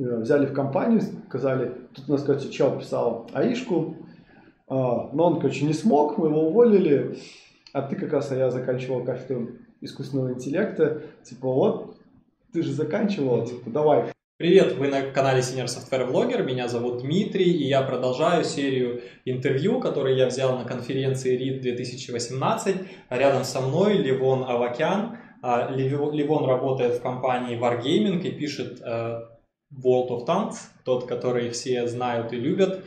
[0.00, 3.96] взяли в компанию, сказали, тут у нас, короче, чел писал аишку,
[4.68, 7.18] а, но он, короче, не смог, мы его уволили,
[7.72, 9.50] а ты как раз, а я заканчивал кафедру
[9.80, 11.96] искусственного интеллекта, типа, вот,
[12.52, 14.12] ты же заканчивал, типа, давай.
[14.38, 19.80] Привет, вы на канале Senior Software Blogger, меня зовут Дмитрий, и я продолжаю серию интервью,
[19.80, 22.76] которые я взял на конференции RID 2018.
[23.10, 25.18] Рядом со мной Ливон Авакян.
[25.42, 29.20] А, Ливон работает в компании Wargaming и пишет э,
[29.72, 32.84] World of Tanks, тот, который все знают и любят.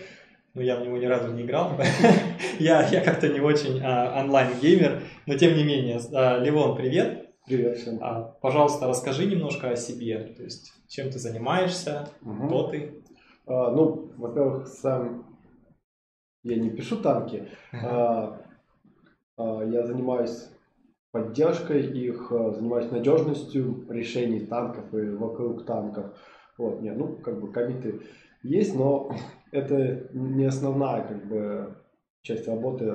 [0.54, 1.72] Но я в него ни разу не играл.
[2.60, 6.00] я я как-то не очень а, онлайн-геймер, но тем не менее.
[6.14, 7.30] А, Ливон, привет.
[7.46, 7.98] Привет всем.
[8.02, 10.34] А, пожалуйста, расскажи немножко о себе.
[10.38, 12.48] То есть, чем ты занимаешься, угу.
[12.48, 13.04] кто ты?
[13.48, 15.26] А, ну, во-первых, сам
[16.44, 17.50] я не пишу танки.
[17.72, 18.42] А,
[19.38, 20.50] а, я занимаюсь
[21.12, 26.18] поддержкой их, а, занимаюсь надежностью решений танков и вокруг танков.
[26.64, 28.00] Вот, нет, ну, как бы комиты
[28.42, 29.12] есть, но
[29.52, 31.76] это не основная, как бы,
[32.22, 32.90] часть работы,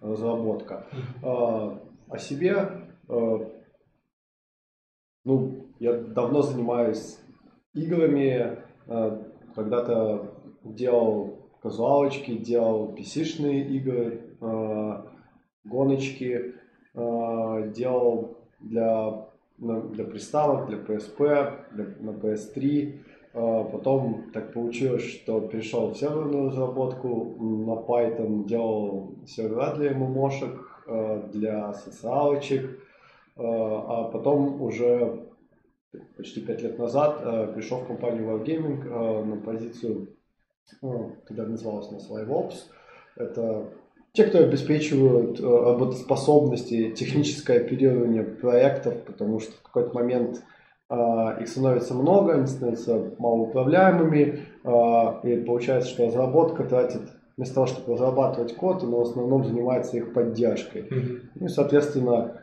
[0.00, 0.86] разработка.
[1.20, 2.54] А, о себе,
[3.08, 3.52] а,
[5.24, 7.18] ну, я давно занимаюсь
[7.74, 15.12] играми, а, когда-то делал казуалочки, делал PC-шные игры, а,
[15.64, 16.54] гоночки,
[16.94, 19.26] а, делал для
[19.58, 23.00] для приставок, для PSP, для, на PS3.
[23.34, 30.58] А, потом так получилось, что перешел в серверную разработку на Python, делал сервера для MMOшек,
[30.86, 32.78] а, для социалочек,
[33.36, 35.26] а, а потом уже
[36.16, 40.08] почти пять лет назад пришел в компанию Wargaming на позицию,
[41.26, 42.54] когда называлась у нас LiveOps.
[43.16, 43.70] Это
[44.16, 50.42] те, кто обеспечивают э, работоспособности, техническое оперирование проектов, потому что в какой-то момент
[50.88, 50.94] э,
[51.42, 57.02] их становится много, они становятся малоуправляемыми, э, и получается, что разработка тратит
[57.36, 60.82] вместо того, чтобы разрабатывать код, она в основном занимается их поддержкой.
[60.82, 61.20] Mm-hmm.
[61.34, 62.40] Ну и, соответственно,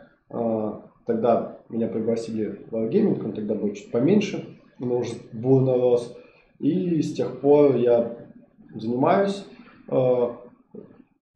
[1.08, 6.16] тогда меня пригласили в Wargaming, он тогда был чуть поменьше, но уже бурно рос.
[6.60, 8.16] И с тех пор я
[8.76, 9.48] занимаюсь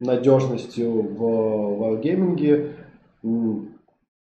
[0.00, 1.22] надежностью в
[1.82, 2.74] Wargaming.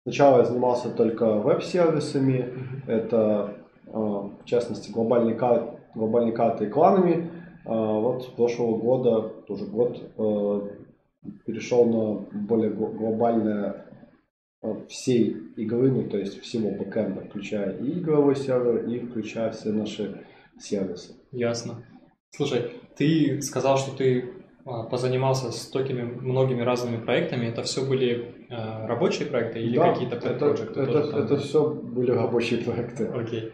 [0.02, 2.52] Сначала я занимался только веб-сервисами,
[2.86, 3.56] это
[3.86, 7.30] а, в частности глобальные карты, глобальные карты и кланами.
[7.64, 10.68] А, вот с прошлого года, тоже год, а,
[11.46, 13.86] перешел на более глобальное
[14.88, 20.24] всей игры, ну то есть всего бэкэнда, включая и игровой сервер, и включая все наши
[20.58, 21.14] сервисы.
[21.30, 21.84] Ясно.
[22.30, 27.46] Слушай, ты сказал, что ты позанимался с такими многими разными проектами.
[27.46, 30.46] Это все были э, рабочие проекты или да, какие-то это, это,
[30.80, 33.06] это, это все были рабочие проекты.
[33.06, 33.52] Окей.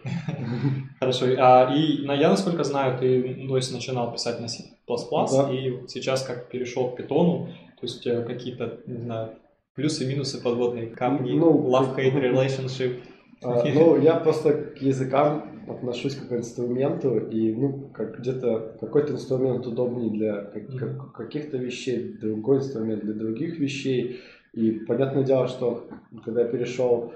[1.01, 1.27] Хорошо.
[1.39, 5.51] А, и на, я, насколько знаю, ты то есть, начинал писать на C++, да.
[5.51, 9.31] и сейчас как перешел к Python, то есть тебя какие-то, не знаю,
[9.75, 13.01] плюсы и минусы подводные камни, ну, love-hate relationship.
[13.43, 19.13] А, ну, я просто к языкам отношусь как к инструменту, и ну, как где-то какой-то
[19.13, 20.43] инструмент удобнее для
[20.79, 24.21] как, каких-то вещей, другой инструмент для других вещей.
[24.53, 25.89] И понятное дело, что
[26.25, 27.13] когда я перешел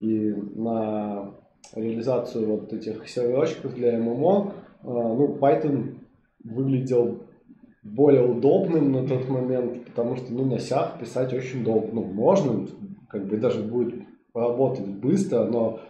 [0.00, 1.34] и на
[1.74, 5.96] реализацию вот этих серверочков для ММО, а, ну, Python
[6.44, 7.22] выглядел
[7.82, 11.88] более удобным на тот момент, потому что, ну, на сях писать очень долго.
[11.92, 12.66] Ну, можно,
[13.08, 13.94] как бы даже будет
[14.36, 15.80] работать быстро, но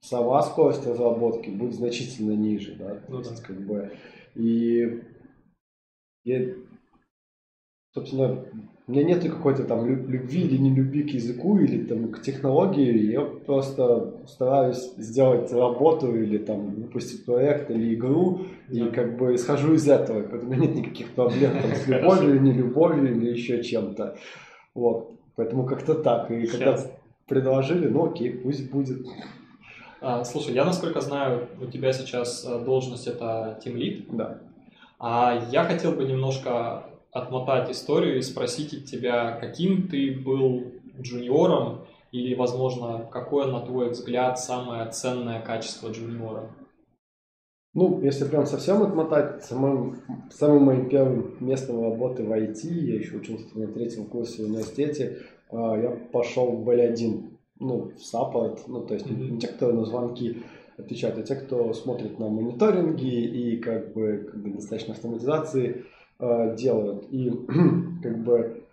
[0.00, 3.46] сама скорость разработки будет значительно ниже, да, ну, есть, да.
[3.46, 3.92] как бы,
[4.34, 5.02] и
[6.24, 6.54] я,
[7.94, 8.44] собственно,
[8.88, 13.12] у меня нет какой-то там любви или не любви к языку или там к технологии,
[13.12, 18.86] я просто стараюсь сделать работу или там выпустить проект или игру, да.
[18.86, 23.16] и как бы исхожу из этого, поэтому нет никаких проблем там, с любовью, не любовью
[23.16, 24.16] или еще чем-то,
[24.74, 26.76] вот, поэтому как-то так, и когда
[27.26, 29.06] предложили, ну окей, пусть будет.
[30.00, 34.16] А, слушай, я насколько знаю, у тебя сейчас э, должность это Team Lead.
[34.16, 34.40] Да.
[34.98, 42.34] А я хотел бы немножко отмотать историю и спросить тебя, каким ты был джуниором или,
[42.34, 46.50] возможно, какое, на твой взгляд, самое ценное качество джуниора?
[47.74, 53.16] Ну, если прям совсем отмотать, самым, самым моим первым местом работы в IT, я еще
[53.16, 55.20] учился на третьем курсе в университете,
[55.52, 57.32] я пошел в Б1
[57.62, 59.30] ну, в саппорт, ну, то есть mm-hmm.
[59.30, 60.42] не те, кто на звонки
[60.76, 65.84] отвечают, а те, кто смотрит на мониторинги и как бы, как бы достаточно автоматизации
[66.18, 67.06] э, делают.
[67.10, 67.30] И
[68.02, 68.64] как бы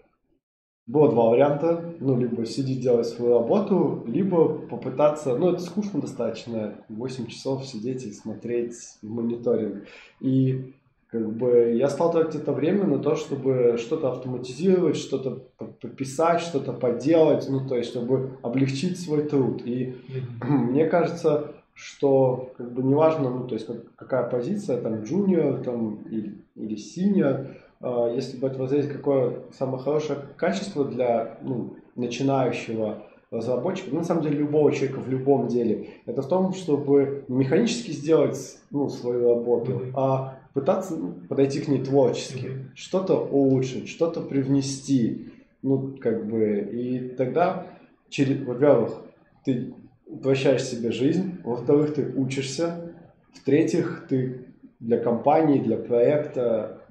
[0.87, 1.93] было два варианта.
[1.99, 5.35] Ну, либо сидеть делать свою работу, либо попытаться...
[5.35, 6.83] Ну, это скучно достаточно.
[6.89, 8.73] 8 часов сидеть и смотреть
[9.03, 9.85] мониторинг.
[10.19, 10.73] И
[11.11, 15.43] как бы я стал тратить это время на то, чтобы что-то автоматизировать, что-то
[15.81, 19.61] пописать, что-то поделать, ну, то есть, чтобы облегчить свой труд.
[19.65, 19.95] И
[20.43, 25.99] мне кажется, что как бы неважно, ну, то есть, как, какая позиция, там, junior, там,
[26.09, 27.47] или, или senior,
[27.81, 34.03] э, если бы это разрезать, какое самое хорошее качество для, ну, начинающего разработчика, ну, на
[34.03, 38.89] самом деле любого человека в любом деле, это в том, чтобы не механически сделать ну,
[38.89, 39.91] свою работу, mm-hmm.
[39.95, 40.97] а пытаться
[41.29, 42.65] подойти к ней творчески, mm-hmm.
[42.75, 45.29] что-то улучшить, что-то привнести,
[45.61, 47.67] ну, как бы, и тогда,
[48.09, 49.01] через, во-первых,
[49.45, 49.73] ты
[50.05, 52.93] упрощаешь себе жизнь, во-вторых, ты учишься,
[53.33, 54.45] в-третьих, ты
[54.79, 56.81] для компании, для проекта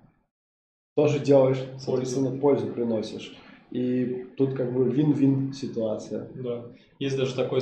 [0.94, 3.36] тоже делаешь, соответственно, пользу приносишь.
[3.70, 6.28] И тут как бы вин-вин ситуация.
[6.34, 6.64] Да.
[6.98, 7.60] Есть даже такой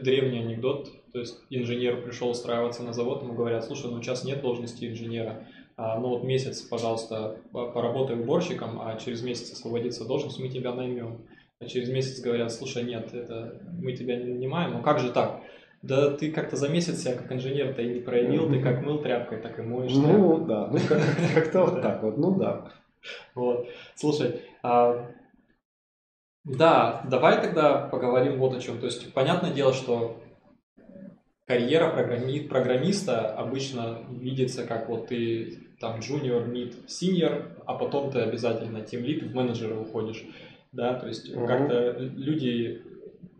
[0.00, 4.42] древний анекдот, то есть инженер пришел устраиваться на завод, ему говорят, слушай, ну сейчас нет
[4.42, 5.46] должности инженера,
[5.98, 11.26] ну вот месяц, пожалуйста, поработай уборщиком, а через месяц освободится должность, мы тебя наймем.
[11.58, 15.42] А через месяц говорят, слушай, нет, это мы тебя не нанимаем, ну как же так?
[15.82, 19.40] Да ты как-то за месяц себя как инженер-то и не проявил, ты как мыл тряпкой,
[19.40, 19.92] так и моешь.
[19.94, 20.78] Ну да, ну
[21.34, 22.72] как-то вот так вот, ну да.
[23.34, 25.10] Вот, слушай, а
[26.44, 28.78] да, давай тогда поговорим вот о чем.
[28.78, 30.20] То есть, понятное дело, что
[31.46, 32.40] карьера программи...
[32.40, 39.02] программиста обычно видится как вот ты там junior, mid, senior, а потом ты обязательно team
[39.02, 40.22] lead, в менеджера уходишь.
[40.72, 41.46] Да, то есть uh-huh.
[41.46, 42.82] как-то люди,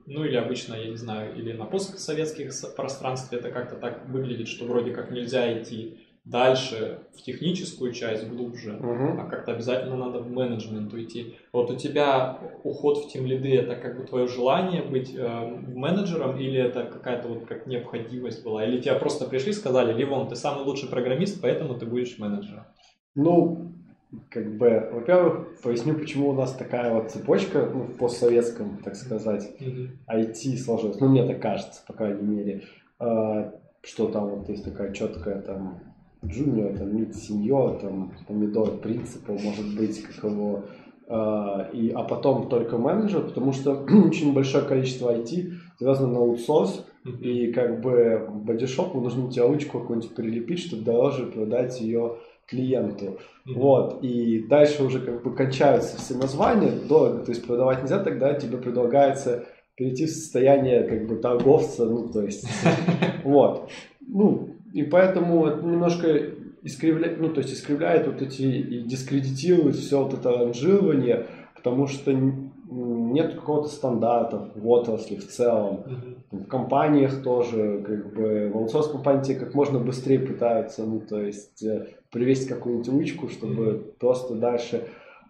[0.07, 4.65] ну или обычно, я не знаю, или на постсоветских пространстве это как-то так выглядит, что
[4.65, 9.21] вроде как нельзя идти дальше в техническую часть глубже, uh-huh.
[9.21, 11.37] а как-то обязательно надо в менеджмент уйти.
[11.53, 16.39] Вот у тебя уход в тем лиды это как бы твое желание быть э, менеджером
[16.39, 18.65] или это какая-то вот как необходимость была?
[18.65, 22.65] Или тебя просто пришли и сказали, Ливон, ты самый лучший программист, поэтому ты будешь менеджером?
[23.15, 23.73] Ну,
[24.29, 29.51] как бы, во-первых, поясню, почему у нас такая вот цепочка, ну, в постсоветском, так сказать,
[29.61, 29.89] mm-hmm.
[30.09, 31.01] IT сложилась.
[31.01, 32.63] Ну, мне так кажется, по крайней мере,
[33.01, 33.53] э,
[33.83, 35.90] что там вот есть такая четкая там
[36.25, 40.65] junior, там, mid, senior, там, по-моему, до principal, может быть, как его,
[41.09, 46.87] э, и, а потом только менеджер, потому что очень большое количество IT завязано на аутсорс,
[47.05, 47.21] mm-hmm.
[47.23, 52.17] и как бы body shop у нужно тебе ручку какую-нибудь прилепить, чтобы дороже продать ее
[52.47, 53.05] клиенту.
[53.47, 53.55] Mm-hmm.
[53.55, 54.05] Вот.
[54.05, 58.59] И дальше уже как бы кончаются все названия, дорого, то есть продавать нельзя, тогда тебе
[58.59, 62.47] предлагается перейти в состояние как бы торговца, ну то есть
[63.25, 63.71] вот.
[64.07, 66.31] Ну, и поэтому это немножко
[66.63, 71.27] искривляет, ну, то есть искривляет вот эти и дискредитирует все вот это ранжирование,
[71.57, 75.81] потому что нет какого-то стандарта в отрасли в целом.
[75.85, 76.45] Mm-hmm.
[76.45, 81.21] В компаниях тоже, как бы, в аутсорс компании тебе как можно быстрее пытаются, ну, то
[81.21, 83.93] есть, э, привести какую-нибудь ручку, чтобы mm-hmm.
[83.99, 84.85] просто дальше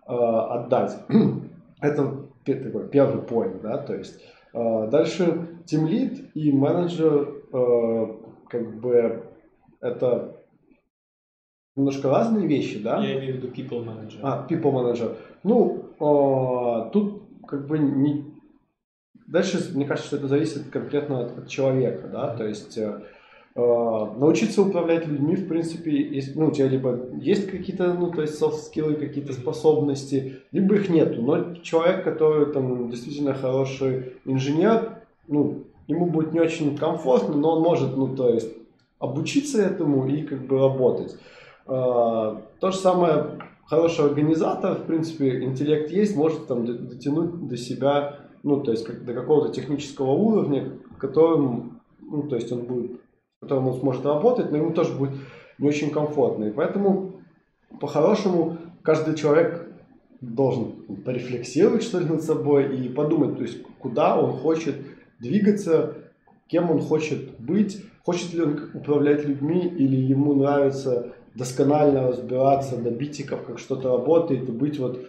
[0.07, 0.99] э, отдать.
[1.81, 4.21] Это такой первый поинт, да, то есть,
[4.53, 8.07] э, дальше Lead и менеджер, э,
[8.49, 9.23] как бы,
[9.81, 10.37] это
[11.77, 13.03] немножко разные вещи, да?
[13.03, 14.19] Я имею в виду people manager.
[14.23, 15.17] А, people manager.
[15.43, 18.25] Ну, э, тут как бы не...
[19.27, 23.01] Дальше, мне кажется, что это зависит конкретно от, от человека, да, то есть э,
[23.55, 28.41] научиться управлять людьми, в принципе, есть, ну, у тебя либо есть какие-то, ну, то есть
[28.41, 36.07] soft-скиллы, какие-то способности, либо их нету, но человек, который там действительно хороший инженер, ну, ему
[36.07, 38.60] будет не очень комфортно, но он может, ну, то есть
[39.01, 41.17] обучиться этому и как бы работать.
[41.67, 48.21] А, то же самое хороший организатор, в принципе, интеллект есть, может там дотянуть до себя,
[48.43, 53.01] ну, то есть как, до какого-то технического уровня, которым, ну, то есть он будет,
[53.41, 55.13] которым он сможет работать, но ему тоже будет
[55.59, 56.45] не очень комфортно.
[56.45, 57.13] И поэтому,
[57.81, 59.67] по-хорошему, каждый человек
[60.21, 60.73] должен
[61.05, 64.77] порефлексировать, что ли, над собой и подумать, то есть куда он хочет
[65.19, 65.95] двигаться,
[66.49, 72.91] кем он хочет быть, Хочет ли он управлять людьми или ему нравится досконально разбираться до
[72.91, 75.01] битиков, как что-то работает и быть вот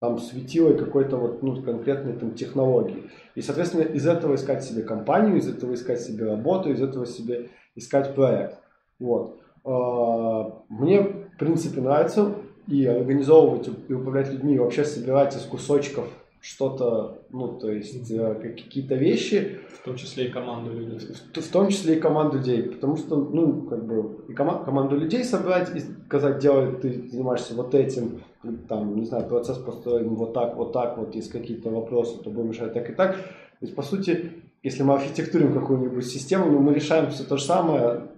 [0.00, 3.04] там светилой какой-то вот ну, конкретной там технологии.
[3.36, 7.50] И, соответственно, из этого искать себе компанию, из этого искать себе работу, из этого себе
[7.76, 8.58] искать проект.
[8.98, 9.38] Вот.
[9.64, 12.34] А, мне, в принципе, нравится
[12.66, 16.08] и организовывать, и управлять людьми, и вообще собирать из кусочков
[16.42, 19.60] что-то, ну, то есть э, какие-то вещи.
[19.80, 20.98] В том числе и команду людей.
[20.98, 24.96] В, в том числе и команду людей, потому что, ну, как бы, и кома- команду
[24.96, 28.22] людей собрать и сказать, делай, ты занимаешься вот этим,
[28.68, 32.50] там, не знаю, процесс построен вот так, вот так, вот есть какие-то вопросы, то будем
[32.50, 33.14] решать так и так.
[33.16, 34.32] То есть, по сути,
[34.64, 38.08] если мы архитектурируем какую-нибудь систему, ну, мы решаем все то же самое,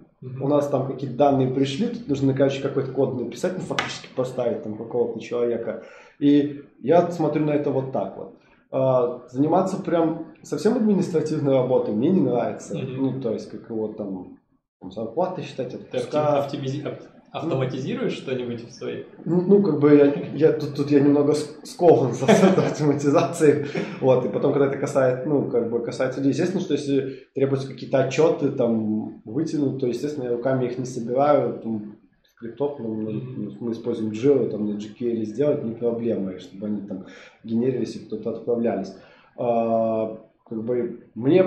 [0.40, 4.62] у нас там какие-то данные пришли, тут нужно, короче, какой-то код написать, ну, фактически поставить
[4.62, 5.84] там какого-то человека.
[6.18, 8.38] И я смотрю на это вот так вот.
[8.70, 12.74] А, заниматься прям совсем административной работой мне не нравится.
[12.74, 12.96] Mm-hmm.
[12.96, 14.38] Ну, то есть, как его там,
[14.80, 16.10] там зарплаты считать, отпуска.
[16.10, 16.84] Ты оптимизи...
[17.34, 19.06] автоматизируешь ну, что-нибудь в своей?
[19.24, 23.66] Ну, ну как бы я, я тут, тут я немного скован за автоматизацией.
[24.00, 27.66] Вот, и потом, когда это касается, ну, как бы касается людей, естественно, что если требуются
[27.66, 31.96] какие-то отчеты там вытянуть, то, естественно, я руками их не собираю, там,
[32.36, 33.56] скриптов мы, mm-hmm.
[33.58, 37.06] мы используем Jira, там на jQuery сделать не проблема, чтобы они там
[37.42, 38.94] генерились и кто-то отправлялись.
[39.36, 41.44] А, как бы мне,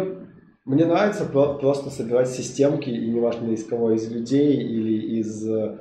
[0.67, 5.79] мне нравится просто собирать системки, и неважно из кого, из людей или из э,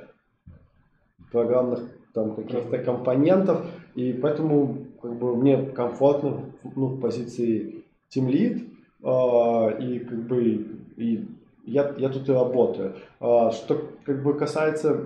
[1.29, 1.81] программных
[2.13, 3.65] там каких-то компонентов,
[3.95, 7.83] и поэтому как бы мне комфортно ну, в позиции
[8.15, 8.69] Team Lead,
[9.03, 10.41] э, и как бы
[10.95, 11.27] и
[11.65, 12.95] я, я тут и работаю.
[13.19, 15.05] А, что как бы касается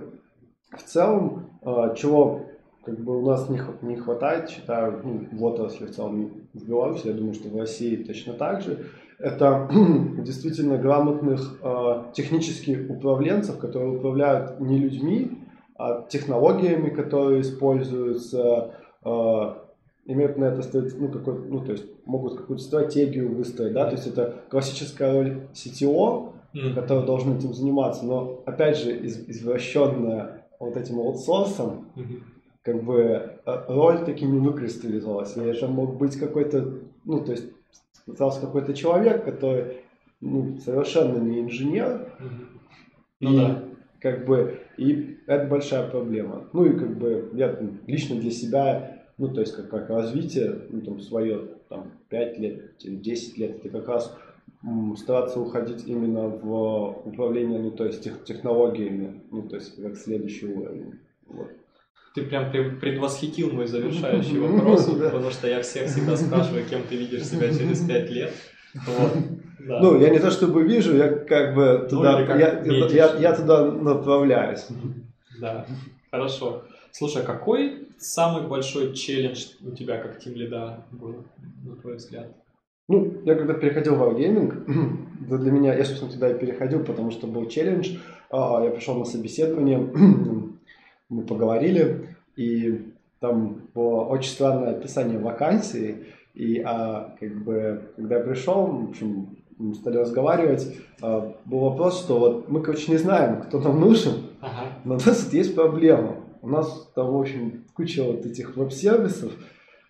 [0.70, 2.46] в целом, а, чего
[2.84, 7.08] как бы у нас не, не хватает, считаю, ну, в отрасли в целом в Беларуси,
[7.08, 8.86] я думаю, что в России точно так же,
[9.22, 9.68] это
[10.18, 15.38] действительно грамотных э, технических управленцев, которые управляют не людьми,
[15.76, 18.74] а технологиями, которые используются,
[19.04, 19.54] э,
[20.06, 20.62] имеют на это
[20.98, 25.46] ну, какой, ну, то есть могут какую-то стратегию выстроить, да, то есть это классическая роль
[25.54, 26.74] CTO, mm-hmm.
[26.74, 32.22] которые должны этим заниматься, но опять же из, извращенная вот этим аутсорсом, mm-hmm.
[32.64, 35.36] как бы э, роль таки не выкристаллизовалась.
[35.36, 37.46] Я же мог быть какой-то, ну то есть
[38.06, 39.78] оказался какой-то человек, который
[40.20, 42.46] ну, совершенно не инженер, mm-hmm.
[43.20, 43.64] и ну, да.
[44.00, 46.48] как бы и это большая проблема.
[46.52, 50.80] Ну и как бы я лично для себя, ну то есть как, как развитие, ну
[50.80, 54.16] там свое там 5 лет, 10 лет, это как раз
[54.96, 60.46] стараться уходить именно в управление, ну, то есть тех, технологиями, ну, то есть как следующий
[60.46, 61.00] уровень.
[61.26, 61.50] Вот.
[62.14, 67.24] Ты прям предвосхитил мой завершающий вопрос, потому что я всех всегда спрашиваю, кем ты видишь
[67.24, 68.32] себя через пять лет.
[68.74, 69.12] Вот.
[69.66, 69.80] Да.
[69.80, 73.16] Ну, я не то чтобы вижу, я как бы ну, туда, ну, как я, я,
[73.16, 74.66] я туда направляюсь.
[75.40, 75.66] Да,
[76.10, 76.64] хорошо.
[76.90, 81.24] Слушай, а какой самый большой челлендж у тебя как тим лида был,
[81.64, 82.34] на твой взгляд?
[82.88, 87.26] Ну, я когда переходил в Wargaming, для меня, я, собственно, туда и переходил, потому что
[87.26, 87.96] был челлендж.
[88.30, 89.78] А, я пришел на собеседование,
[91.12, 98.24] мы поговорили, и там было очень странное описание вакансии, и а, как бы, когда я
[98.24, 103.42] пришел, в общем, мы стали разговаривать, а, был вопрос, что вот мы, короче, не знаем,
[103.42, 104.78] кто нам нужен, ага.
[104.84, 106.16] но у нас тут есть проблема.
[106.40, 109.32] У нас там, в общем, куча вот этих веб-сервисов,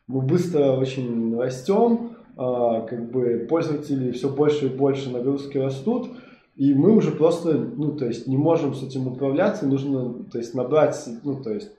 [0.06, 6.10] мы быстро очень растем, а, как бы пользователи все больше и больше нагрузки растут,
[6.62, 10.54] и мы уже просто, ну, то есть не можем с этим управляться, нужно, то есть
[10.54, 11.72] набрать, ну, то есть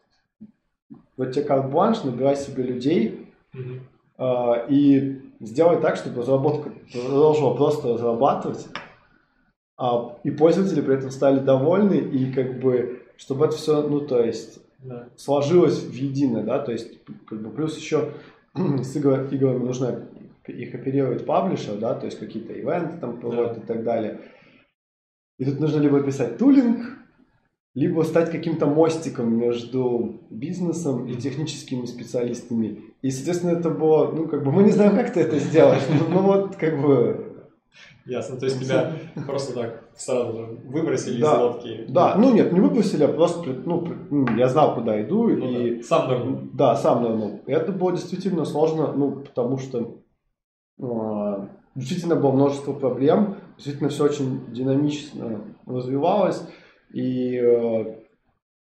[1.15, 4.65] вот тебе карт-бланш, набирай себе людей mm-hmm.
[4.67, 8.67] и сделать так, чтобы разработка продолжила просто разрабатывать,
[9.77, 14.21] а, и пользователи при этом стали довольны, и как бы, чтобы это все, ну, то
[14.21, 15.07] есть да.
[15.15, 18.11] сложилось в единое, да, то есть, как бы, плюс еще
[18.53, 20.01] с играми нужна
[20.45, 23.61] их оперирует паблишер, да, то есть какие-то ивенты там проводят да.
[23.61, 24.19] и так далее.
[25.37, 26.85] И тут нужно либо писать тулинг,
[27.73, 32.93] либо стать каким-то мостиком между бизнесом и техническими специалистами.
[33.01, 36.21] И, соответственно, это было, ну, как бы, мы не знаем, как ты это сделаешь, ну,
[36.21, 37.29] вот, как бы...
[38.05, 38.91] Ясно, то есть тебя
[39.25, 41.85] просто так сразу же выбросили да, из лодки.
[41.87, 43.87] Да, ну нет, не выбросили, а просто, ну,
[44.37, 45.29] я знал, куда иду.
[45.29, 45.83] Ну, и, да.
[45.83, 46.39] Сам нырнул.
[46.53, 47.41] Да, сам нырнул.
[47.47, 49.97] Это было действительно сложно, ну, потому что
[50.81, 56.41] а, действительно было множество проблем, действительно все очень динамично развивалось,
[56.91, 57.95] и э,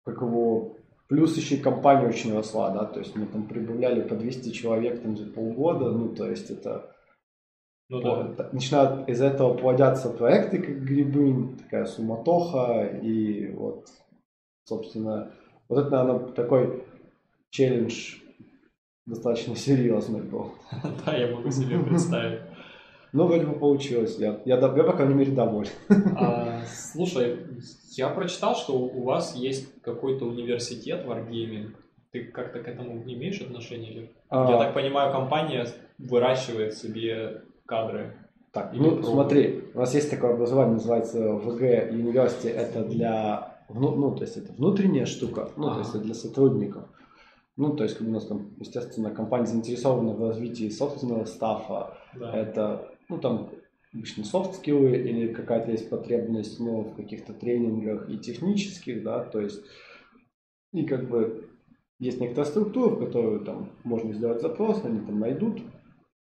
[0.04, 0.78] как его
[1.08, 5.00] Плюс еще и компания очень росла, да, то есть мы там прибавляли по 200 человек
[5.02, 6.94] там за полгода, ну, то есть это...
[7.88, 8.50] Ну, да.
[8.52, 13.88] Начинают из этого плодятся проекты, как грибы, такая суматоха, и вот,
[14.64, 15.32] собственно,
[15.70, 16.84] вот это, наверное, такой
[17.48, 18.16] челлендж
[19.06, 20.52] достаточно серьезный был.
[21.06, 22.42] Да, я могу себе представить.
[23.12, 24.18] Ну, вроде бы получилось.
[24.18, 25.70] Я, я, я по крайней мере, доволен.
[26.16, 27.38] А, слушай,
[27.92, 31.70] я прочитал, что у вас есть какой-то университет Wargaming.
[32.12, 33.90] Ты как-то к этому не имеешь отношения?
[33.90, 34.10] Или...
[34.28, 34.50] А...
[34.50, 35.66] Я так понимаю, компания
[35.98, 38.14] выращивает себе кадры.
[38.52, 39.06] Так, ну пробует.
[39.06, 41.60] смотри, у нас есть такое образование, называется ВГ
[41.92, 45.74] University, это для, ну, ну то есть это внутренняя штука, ну, ага.
[45.74, 46.84] то есть это для сотрудников.
[47.58, 51.98] Ну, то есть у нас там, естественно, компания заинтересована в развитии собственного стафа.
[52.14, 52.32] Да.
[52.32, 53.50] Это, ну, там,
[53.92, 59.62] обычно софт-скиллы или какая-то есть потребность, ну, в каких-то тренингах и технических, да, то есть
[60.72, 61.48] и как бы
[61.98, 65.60] есть некоторая структура, в которую там можно сделать запрос, они там найдут,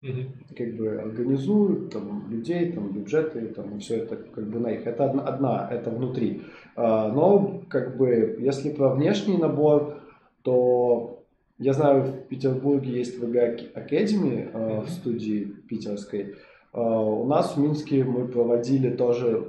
[0.02, 0.20] угу.
[0.56, 4.86] как бы организуют там людей, там бюджеты, там и все это как бы на их.
[4.86, 6.42] Это одна, одна это внутри.
[6.74, 10.00] А, но как бы если про внешний набор,
[10.42, 11.20] то
[11.58, 16.36] я знаю, в Петербурге есть VG Academy э, в студии питерской.
[16.72, 19.48] Э, у нас в Минске мы проводили тоже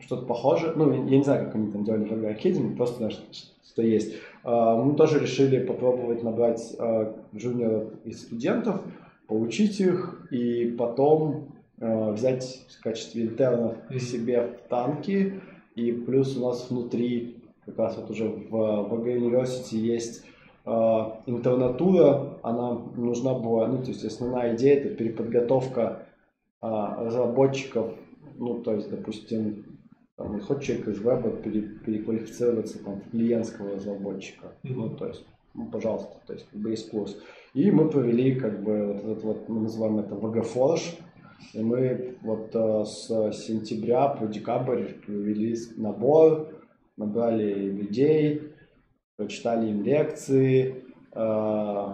[0.00, 0.72] что-то похожее.
[0.76, 4.14] Ну, я не знаю, как они там делали VG Academy, просто знаю, что есть.
[4.44, 8.80] Э, мы тоже решили попробовать набрать э, джуниоров из студентов,
[9.26, 11.48] поучить их и потом
[11.78, 15.42] взять в качестве интернов к себе в танки.
[15.74, 17.36] И плюс у нас внутри,
[17.66, 20.24] как раз вот уже в VG University есть
[21.26, 26.06] интернатура, она нужна была, ну, то есть основная идея это переподготовка
[26.60, 27.94] разработчиков,
[28.36, 29.78] ну, то есть, допустим,
[30.16, 34.74] там, хочет человек из веба пере, переквалифицироваться там, в клиентского разработчика, mm-hmm.
[34.74, 37.16] ну, то есть, ну, пожалуйста, то есть, как бы есть курс.
[37.54, 40.80] И мы провели, как бы, вот этот вот, мы называем это VG
[41.52, 46.48] и мы вот э, с сентября по декабрь провели набор,
[46.96, 48.52] набрали людей,
[49.16, 51.86] прочитали им лекции, э,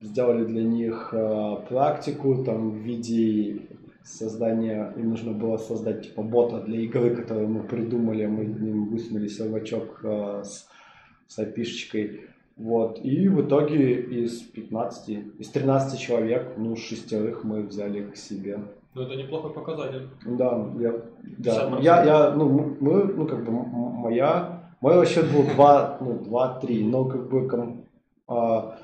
[0.00, 3.68] сделали для них э, практику там в виде
[4.04, 9.28] создания, им нужно было создать типа бота для игры, которую мы придумали, мы им высунули
[9.28, 10.68] сервачок э, с,
[11.26, 12.20] с api
[12.56, 13.00] Вот.
[13.04, 18.58] И в итоге из 15, из 13 человек, ну, шестерых мы взяли к себе.
[18.94, 20.08] Ну, это неплохой показатель.
[20.26, 20.94] Да, я,
[21.38, 21.78] да.
[21.80, 27.04] я, я, ну, мы, ну, как бы, моя мой расчет был 2, ну, 2-3, но
[27.04, 27.84] как бы ком,
[28.26, 28.78] а,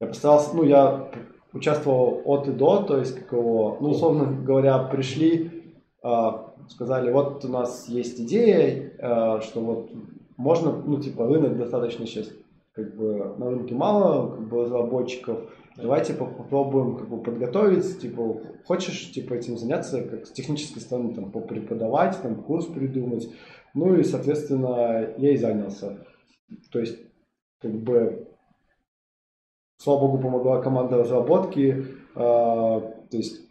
[0.00, 1.08] я постарался, ну, я
[1.54, 7.48] участвовал от и до, то есть какого, ну, условно говоря, пришли, а, сказали, вот у
[7.48, 9.90] нас есть идея, а, что вот
[10.36, 12.28] можно, ну, типа, рынок достаточно сейчас,
[12.72, 19.12] как бы, на рынке мало, как бы, разработчиков, давайте попробуем как бы подготовить, типа, хочешь,
[19.12, 23.28] типа, этим заняться, как с технической стороны, там, попреподавать, там, курс придумать,
[23.74, 26.04] ну и, соответственно, я и занялся.
[26.72, 26.98] То есть,
[27.60, 28.23] как бы,
[29.84, 31.86] слава богу, помогла команда разработки.
[32.16, 33.42] Э, то есть,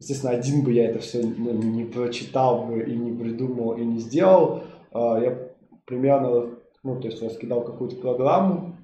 [0.00, 4.00] естественно, один бы я это все ну, не прочитал бы и не придумал и не
[4.00, 4.64] сделал.
[4.92, 5.38] Э, я
[5.84, 6.50] примерно,
[6.82, 8.76] ну, то есть, раскидал какую-то программу,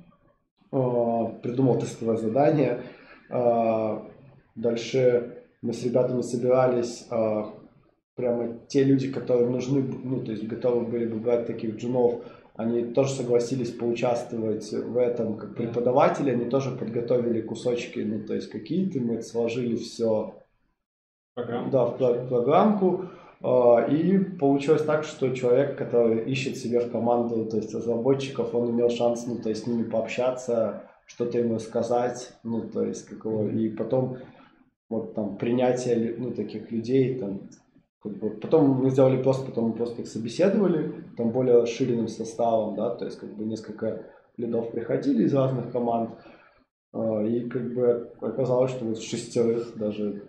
[0.70, 2.82] э, придумал тестовое задание.
[4.54, 7.08] Дальше мы с ребятами собирались
[8.14, 12.20] прямо те люди, которые нужны, ну, то есть готовы были бы брать таких джунов,
[12.62, 18.50] они тоже согласились поучаствовать в этом как преподаватели, они тоже подготовили кусочки, ну, то есть
[18.50, 20.34] какие-то, мы сложили все
[21.34, 21.70] Программу.
[21.70, 23.06] да, в программку,
[23.42, 28.70] а, и получилось так, что человек, который ищет себе в команду, то есть разработчиков, он
[28.70, 33.48] имел шанс, ну, то есть с ними пообщаться, что-то ему сказать, ну, то есть какого,
[33.48, 34.18] и потом
[34.88, 37.48] вот там принятие, ну, таких людей, там,
[38.02, 42.74] как бы, потом мы сделали просто, потом мы просто их собеседовали, там более расширенным составом,
[42.74, 46.18] да, то есть как бы несколько лидов приходили из разных команд,
[46.92, 50.24] а, и как бы оказалось, что вот шестерых даже.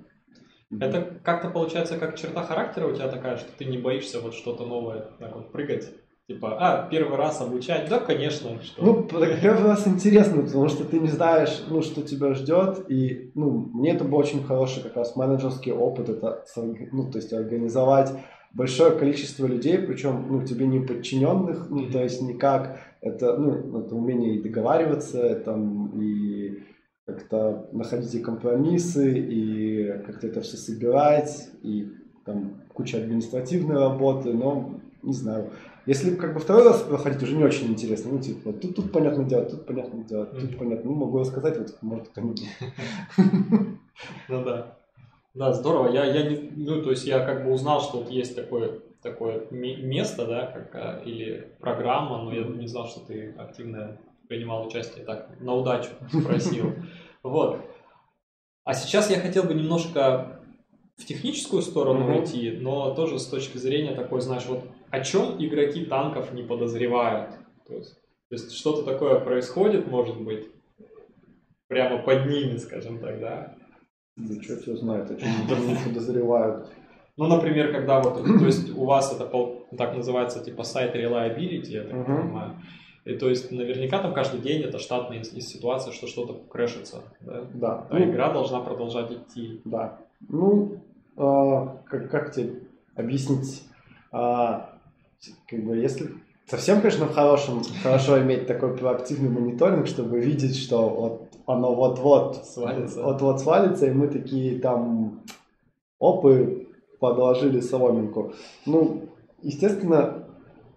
[0.79, 4.65] Это как-то получается как черта характера у тебя такая, что ты не боишься вот что-то
[4.65, 5.91] новое так вот прыгать
[6.33, 7.87] Типа, а, первый раз обучать?
[7.89, 8.61] Да, конечно.
[8.61, 8.83] Что...
[8.83, 12.89] Ну, первый раз интересно, потому что ты не знаешь, ну, что тебя ждет.
[12.89, 16.09] И, ну, мне это был очень хороший как раз менеджерский опыт.
[16.09, 16.43] Это,
[16.91, 18.11] ну, то есть организовать
[18.53, 22.79] большое количество людей, причем, ну, тебе не подчиненных, ну, то есть никак.
[23.01, 26.63] Это, ну, это умение и договариваться, там, и
[27.05, 31.89] как-то находить и компромиссы, и как-то это все собирать, и
[32.25, 35.49] там куча административной работы, но, не знаю,
[35.85, 38.11] если как бы второй раз проходить, уже не очень интересно.
[38.13, 40.57] Ну, типа, вот тут, тут понятно делать, тут понятно делать, тут mm-hmm.
[40.57, 40.91] понятно.
[40.91, 42.43] Ну, могу рассказать, вот может кто-нибудь.
[44.27, 44.77] Ну да.
[45.35, 45.91] Да, здорово.
[45.91, 49.47] Я, я не, ну, то есть я как бы узнал, что вот есть такое, такое
[49.51, 55.05] место, да, как, а, или программа, но я не знал, что ты активно принимал участие.
[55.05, 56.73] Так, на удачу спросил.
[57.23, 57.61] Вот.
[58.65, 60.41] А сейчас я хотел бы немножко
[60.97, 65.85] в техническую сторону уйти, но тоже с точки зрения такой, знаешь, вот о чем игроки
[65.85, 67.31] танков не подозревают.
[67.67, 67.95] То есть
[68.29, 70.47] То есть что-то такое происходит, может быть,
[71.67, 73.55] прямо под ними, скажем так, да?
[74.15, 75.29] Да черт его знает, о чем
[75.67, 76.69] не подозревают.
[77.17, 79.25] Ну, например, когда вот, то есть у вас это
[79.75, 82.51] так называется, типа сайт reliability, я так понимаю.
[83.05, 87.43] И то есть наверняка там каждый день это штатная ситуация, что что-то крэшится, да?
[87.51, 87.87] Да.
[87.89, 89.59] А ну, игра должна продолжать идти.
[89.65, 89.97] Да.
[90.29, 90.83] Ну,
[91.17, 92.59] э, как, как тебе
[92.95, 93.63] объяснить?
[94.11, 94.72] Э,
[95.47, 96.09] как бы, если
[96.45, 102.45] совсем, конечно, в хорошем, хорошо иметь такой проактивный мониторинг, чтобы видеть, что вот оно вот-вот
[102.45, 103.03] свалится.
[103.03, 105.23] Вот-вот свалится, и мы такие там
[105.99, 106.67] опы
[106.99, 108.33] подложили соломинку.
[108.65, 109.09] Ну,
[109.41, 110.27] естественно,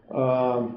[0.09, 0.69] э,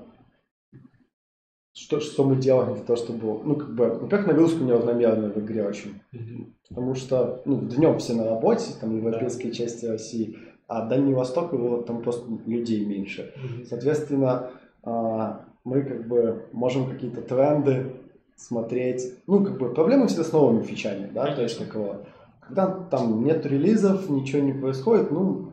[1.73, 3.43] что, что мы делаем для того, чтобы...
[3.43, 6.01] Ну, как бы, во-первых, нагрузка неравномерная в игре очень.
[6.13, 6.53] Mm-hmm.
[6.69, 9.53] Потому что, ну, днем все на работе, там, в европейской да.
[9.53, 10.37] части России,
[10.69, 13.33] а Дальний Восток, его там просто людей меньше.
[13.67, 14.51] Соответственно,
[14.83, 17.93] а, мы как бы можем какие-то тренды
[18.35, 19.15] смотреть.
[19.25, 22.05] Ну, как бы проблемы всегда с новыми фичами, да, то есть такого.
[22.39, 25.49] Когда там нет релизов, ничего не происходит, ну,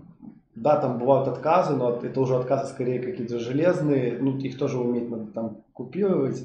[0.55, 5.11] да, там бывают отказы, но это уже отказы скорее какие-то железные, ну, их тоже уметь
[5.11, 6.44] надо там купировать,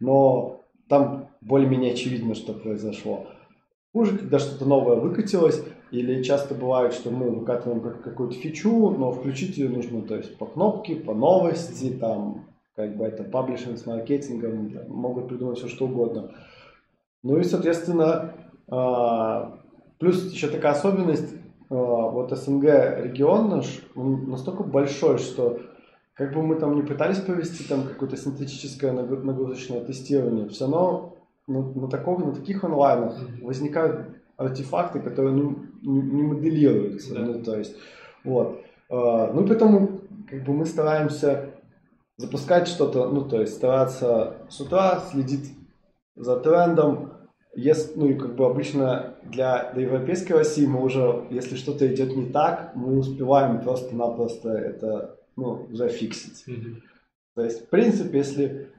[0.00, 3.26] но там более-менее очевидно, что произошло.
[3.94, 9.58] Хуже, когда что-то новое выкатилось, или часто бывает, что мы выкатываем какую-то фичу, но включить
[9.58, 14.70] ее нужно, то есть по кнопке, по новости, там, как бы это паблишинг с маркетингом,
[14.70, 16.30] там, могут придумать все что угодно.
[17.22, 18.32] Ну и, соответственно,
[18.68, 19.60] а,
[19.98, 21.34] плюс еще такая особенность,
[21.68, 25.60] а, вот СНГ регион наш, он настолько большой, что
[26.14, 31.60] как бы мы там не пытались провести там какое-то синтетическое нагрузочное тестирование, все равно на,
[31.60, 37.14] на, таком, на таких онлайнах возникают артефакты, которые ну, не, не моделируются.
[37.14, 37.20] Да.
[37.20, 37.76] Ну, то есть,
[38.24, 38.60] вот.
[38.90, 41.50] А, ну, поэтому как бы мы стараемся
[42.16, 45.52] запускать что-то, ну, то есть стараться с утра следить
[46.16, 47.12] за трендом.
[47.54, 52.16] Если, ну, и как бы обычно для, для европейской России мы уже, если что-то идет
[52.16, 56.44] не так, мы успеваем просто-напросто это, ну, зафиксить.
[56.48, 56.76] Mm-hmm.
[57.34, 58.72] То есть, в принципе, если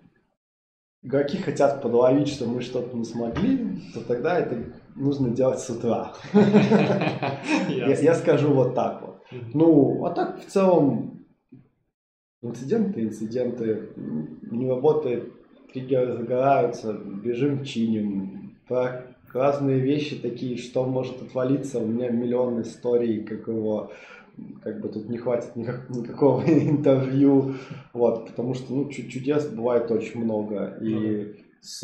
[1.04, 4.64] игроки хотят подловить, что мы что-то не смогли, то тогда это
[4.96, 6.14] нужно делать с утра.
[7.70, 9.24] Я скажу вот так вот.
[9.54, 11.26] Ну, а так в целом
[12.42, 13.90] инциденты, инциденты,
[14.52, 15.32] не работает,
[15.72, 18.58] триггеры загораются, бежим, чиним.
[18.68, 23.92] Про разные вещи такие, что может отвалиться, у меня миллион историй, как его
[24.64, 27.56] как бы тут не хватит никак, никакого интервью,
[27.94, 31.84] вот, потому что, ну, чудес бывает очень много, и с,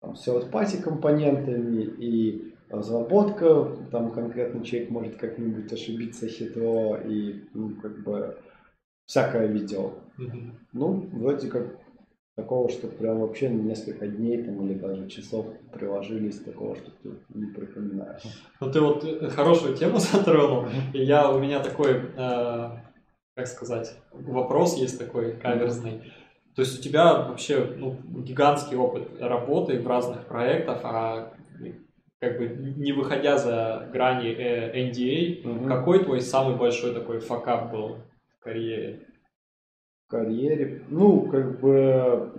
[0.00, 7.74] там, с third компонентами, и разработка, там конкретно человек может как-нибудь ошибиться хитро, и, ну,
[7.82, 8.38] как бы,
[9.06, 9.92] всякое видео.
[10.18, 10.50] Mm-hmm.
[10.72, 11.66] Ну, вроде как
[12.36, 17.46] такого, что прям вообще несколько дней там или даже часов приложились, такого, что ты не
[17.46, 18.22] припоминаешь.
[18.60, 22.70] Ну ты вот э, хорошую тему затронул, и я, у меня такой, э,
[23.34, 26.02] как сказать, вопрос есть такой каверзный.
[26.54, 31.32] То есть у тебя вообще ну, гигантский опыт работы в разных проектах, а
[32.18, 35.68] как бы не выходя за грани э, NDA, угу.
[35.68, 37.96] какой твой самый большой такой факап был
[38.38, 39.06] в карьере?
[40.10, 40.82] карьере.
[40.88, 42.32] Ну, как бы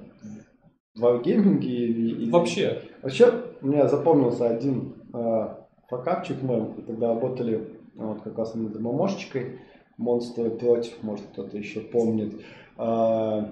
[0.93, 2.83] в варгейминге или, Вообще.
[3.01, 5.47] Вообще, у меня запомнился один э,
[5.89, 6.61] факапчик мой.
[6.61, 9.61] Мы тогда работали вот как раз над ММОшечкой.
[9.97, 12.41] Монстры против, может кто-то еще помнит.
[12.77, 13.45] Э,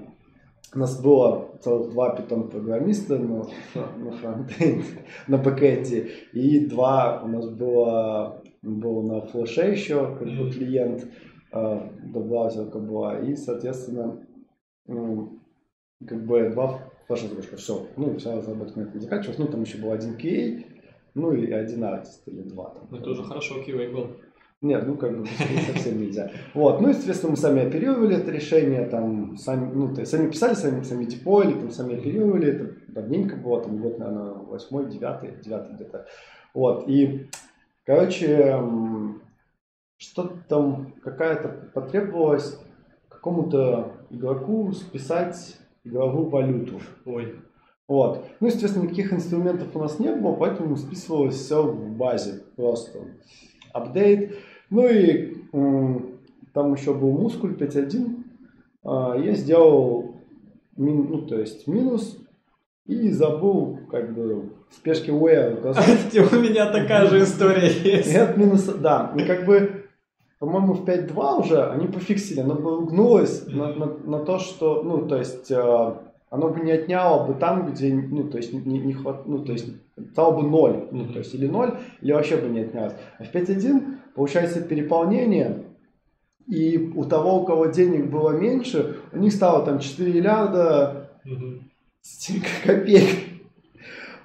[0.73, 3.45] у нас было целых два питон-программиста на,
[3.75, 10.51] на фронтенде, на бэкэнде, и два у нас было, было на флеше еще, как бы
[10.51, 11.07] клиент
[11.51, 14.23] до браузерка была, и, соответственно,
[14.85, 19.79] как бы два флеша загрузка, все, ну, вся разработка на этом заканчивалась, ну, там еще
[19.79, 20.65] был один QA,
[21.15, 22.69] ну, и один артист или два.
[22.69, 24.11] Там, ну, это уже хорошо QA был.
[24.61, 25.25] Нет, ну как бы
[25.67, 26.31] совсем нельзя.
[26.53, 30.53] Вот, ну, естественно, мы сами оперировали это решение, там, сами, ну, то есть, сами писали,
[30.53, 35.75] сами, сами депоили, там, сами оперировали, это давненько было, там, год, наверное, восьмой, девятый, девятый
[35.75, 36.07] где-то.
[36.53, 37.29] Вот, и,
[37.85, 38.59] короче,
[39.97, 42.59] что-то там какая-то потребовалась
[43.07, 46.81] какому-то игроку списать игровую валюту.
[47.05, 47.35] Ой.
[47.87, 48.25] Вот.
[48.39, 52.43] Ну, естественно, никаких инструментов у нас не было, поэтому списывалось все в базе.
[52.55, 52.99] Просто
[53.73, 54.37] апдейт.
[54.69, 55.35] Ну и
[56.53, 58.23] там еще был мускуль 5.1.
[58.83, 60.15] А, я сделал
[60.77, 62.17] мин, ну, то есть минус
[62.85, 66.15] и забыл, как бы, в спешке where указать.
[66.33, 68.11] У меня такая же история есть.
[68.11, 69.13] Нет минуса, да.
[69.17, 69.79] И как бы
[70.39, 75.17] по-моему, в 5.2 уже они пофиксили, но угнулось на, на, на то, что, ну, то
[75.17, 75.93] есть, э,
[76.29, 79.51] оно бы не отняло бы там, где, ну, то есть, не, не хват, ну, то
[79.51, 79.67] есть,
[80.13, 82.93] стало бы ноль, ну, то есть, или ноль, или вообще бы не отнялось.
[83.19, 85.63] А в 5.1 получается переполнение,
[86.45, 91.61] и у того, у кого денег было меньше, у них стало там 4 миллиарда mm
[92.65, 93.17] копеек.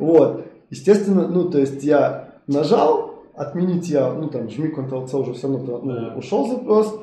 [0.01, 0.47] Вот.
[0.69, 5.79] Естественно, ну, то есть, я нажал, отменить я, ну, там, жми Ctrl-C, уже все равно
[5.79, 7.01] ну, ушел запрос,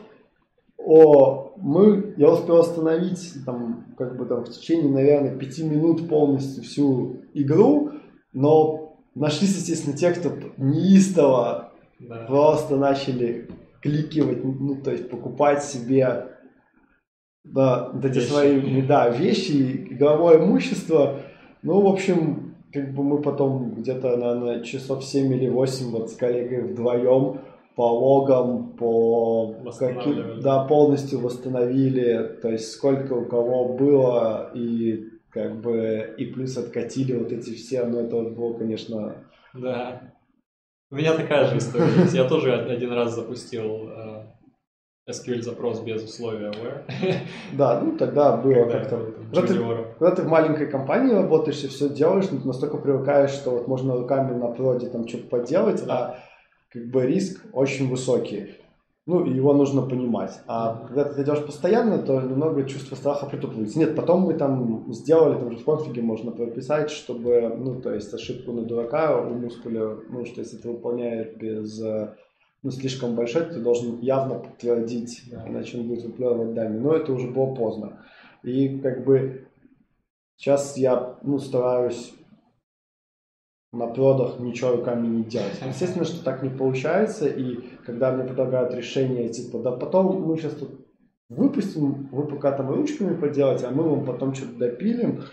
[0.77, 6.63] о, мы, я успел остановить там, как бы там в течение, наверное, пяти минут полностью
[6.63, 7.91] всю игру,
[8.33, 11.60] но нашлись, естественно, те, кто неистово
[12.07, 12.25] да.
[12.25, 13.47] просто начали
[13.81, 16.27] кликивать, ну, то есть покупать себе
[17.43, 18.27] да, вот эти вещи.
[18.27, 21.19] свои да, вещи, игровое имущество.
[21.63, 26.15] Ну, в общем, как бы мы потом где-то, наверное, часов 7 или 8 вот с
[26.15, 27.41] коллегой вдвоем
[27.75, 35.61] по логам, по каким, да, полностью восстановили, то есть сколько у кого было и как
[35.61, 39.15] бы и плюс откатили вот эти все, но это вот было, конечно...
[39.53, 40.01] Да.
[40.91, 42.05] У меня такая же история.
[42.11, 44.25] Я тоже один раз запустил э,
[45.09, 46.83] SQL запрос без условия where.
[47.53, 49.13] Да, ну тогда было как-то...
[49.33, 49.55] Когда ты,
[49.99, 54.37] когда ты в маленькой компании работаешь и все делаешь, настолько привыкаешь, что вот можно руками
[54.37, 55.95] на проде там что-то поделать, да.
[55.95, 56.19] а
[56.69, 58.55] как бы риск очень высокий.
[59.07, 60.39] Ну, и его нужно понимать.
[60.45, 63.79] А когда ты делаешь постоянно, то немного чувство страха притупливается.
[63.79, 68.13] Нет, потом мы там сделали, там же в конфиге можно прописать, чтобы, ну, то есть
[68.13, 71.81] ошибку на дурака у мускуля, ну, что если ты выполняешь без,
[72.61, 75.47] ну, слишком большой, ты должен явно подтвердить, да.
[75.47, 76.79] иначе он будет выплевывать данные.
[76.79, 78.05] Но это уже было поздно.
[78.43, 79.47] И как бы
[80.37, 82.13] сейчас я, ну, стараюсь
[83.73, 85.59] на продах ничего руками не делать.
[85.65, 90.53] Естественно, что так не получается, и когда мне предлагают решение, типа, да потом мы сейчас
[90.55, 90.85] тут
[91.29, 95.23] выпустим, вы пока там ручками поделать, а мы вам потом что-то допилим,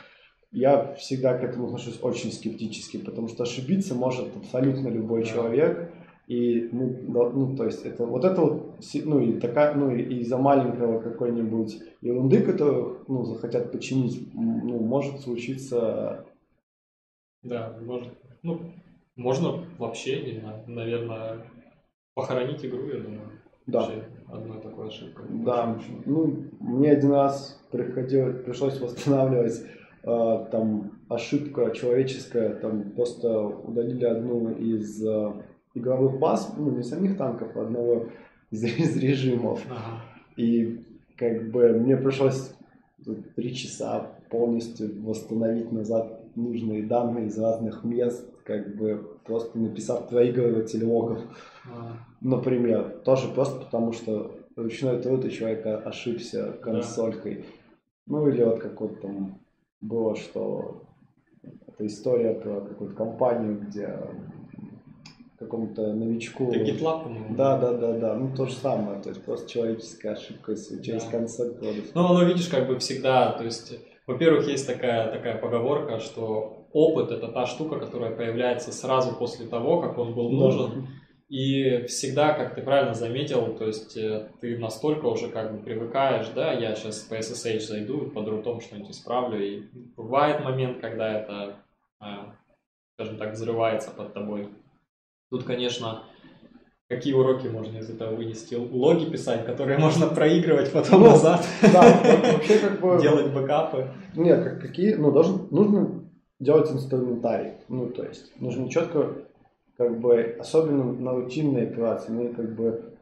[0.51, 5.93] я всегда к этому отношусь очень скептически, потому что ошибиться может абсолютно любой человек,
[6.27, 10.37] и ну, ну то есть это вот это вот, ну и такая, ну и из-за
[10.37, 16.27] маленького какой-нибудь ерунды, которую ну захотят починить, ну может случиться.
[17.43, 18.09] Да, может.
[18.43, 18.61] Ну,
[19.17, 21.39] можно вообще, не знаю, наверное,
[22.19, 23.31] похоронить игру, я думаю.
[23.69, 23.81] Да.
[23.81, 25.27] Вообще одной такой ошибкой.
[25.45, 25.79] Да.
[26.05, 29.63] Ну, мне один раз приходилось, пришлось восстанавливать
[30.03, 35.33] э, там ошибка человеческая, там просто удалили одну из э,
[35.75, 38.09] игровых баз, ну, не самих танков, а одного
[38.51, 39.61] из, из режимов.
[39.71, 40.03] Ага.
[40.37, 40.85] И
[41.17, 42.53] как бы мне пришлось
[43.37, 50.83] три часа полностью восстановить назад нужные данные из разных мест, как бы просто написав проигрыватель
[50.85, 51.21] логов,
[51.71, 51.99] а.
[52.23, 53.01] например.
[53.05, 57.35] Тоже просто потому, что ручной труд у человека ошибся консолькой.
[57.35, 57.43] Да.
[58.07, 59.39] Ну или вот как вот там
[59.83, 60.83] было, что
[61.43, 64.01] это история про какую-то компанию, где
[65.39, 66.51] какому-то новичку.
[66.51, 67.37] Это GitLab, по-моему.
[67.37, 68.15] Да, да, да, да.
[68.17, 69.01] Ну, то же самое.
[69.03, 71.11] То есть просто человеческая ошибка, если через да.
[71.11, 71.55] консоль
[71.95, 77.11] Ну, но видишь, как бы всегда, то есть во-первых, есть такая, такая поговорка, что опыт–
[77.13, 80.89] это та штука, которая появляется сразу после того, как он был нужен.
[81.29, 86.29] И всегда, как ты правильно заметил, то есть э, ты настолько уже как бы привыкаешь,
[86.35, 89.63] да, я сейчас по SSH зайду, под рутом что-нибудь исправлю, и
[89.95, 91.57] бывает момент, когда это,
[92.01, 92.35] а,
[92.95, 94.49] скажем так, взрывается под тобой.
[95.31, 96.05] Тут, конечно,
[96.91, 98.55] Какие уроки можно из этого вынести?
[98.55, 101.47] Логи писать, которые можно проигрывать потом ну, назад.
[101.61, 101.83] Да,
[102.33, 102.99] вообще как бы...
[103.03, 103.91] Делать бэкапы.
[104.17, 104.95] Нет, как, какие...
[104.95, 105.98] Ну, должен, нужно
[106.41, 107.55] делать инструментарий.
[107.69, 109.15] Ну, то есть, нужно четко,
[109.77, 112.95] как бы, особенно на рутинные операции, ну, как бы,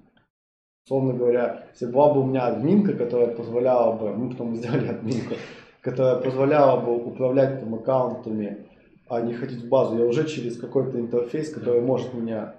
[0.85, 5.35] условно говоря, если была бы у меня админка, которая позволяла бы, мы потом сделали админку,
[5.81, 8.67] которая позволяла бы управлять там аккаунтами,
[9.09, 12.57] а не ходить в базу, я уже через какой-то интерфейс, который может меня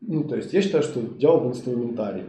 [0.00, 2.26] ну, то есть я считаю, что дело в инструментарии.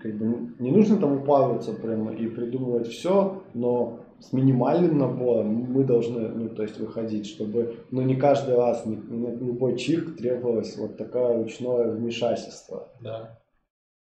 [0.00, 5.84] Как бы не нужно там упарываться прямо и придумывать все, но с минимальным набором мы
[5.84, 10.76] должны, ну, то есть выходить, чтобы, ну, не каждый раз, не, на любой чих требовалось
[10.76, 12.88] вот такое ручное вмешательство.
[13.00, 13.38] Да,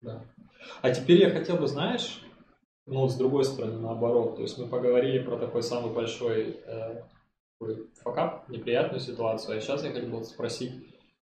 [0.01, 0.25] да.
[0.83, 2.23] А теперь я хотел бы, знаешь,
[2.87, 7.03] ну, с другой стороны, наоборот, то есть мы поговорили про такой самый большой э,
[8.03, 10.73] факап, неприятную ситуацию, а сейчас я хотел бы спросить,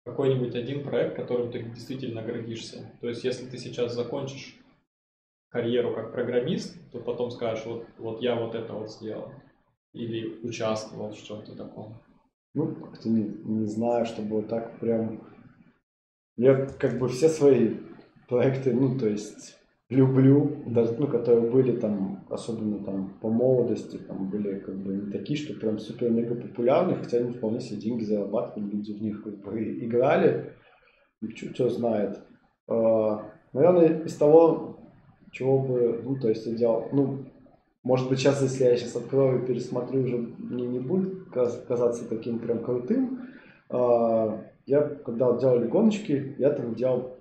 [0.05, 2.91] какой-нибудь один проект, которым ты действительно гордишься.
[3.01, 4.57] То есть, если ты сейчас закончишь
[5.51, 9.33] карьеру как программист, то потом скажешь, вот, вот я вот это вот сделал.
[9.93, 12.01] Или участвовал в чем-то таком.
[12.55, 15.23] Ну, как-то не, не знаю, чтобы вот так прям...
[16.37, 17.77] Я как бы все свои
[18.29, 19.59] проекты, ну, то есть
[19.89, 25.11] люблю, даже, ну, которые были там, особенно там по молодости, там были как бы не
[25.11, 29.37] такие, что прям супер-мега популярны, хотя они вполне себе деньги зарабатывали, люди в них как
[29.41, 30.55] бы играли,
[31.55, 32.21] что знает.
[32.69, 34.80] А, наверное, из того,
[35.31, 37.19] чего бы, ну, то есть я делал, ну,
[37.83, 42.39] может быть, сейчас, если я сейчас открою и пересмотрю, уже мне не будет казаться таким
[42.39, 43.29] прям крутым.
[43.71, 47.17] А, я, когда делали гоночки, я там делал